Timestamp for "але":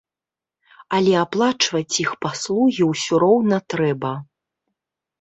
0.99-1.13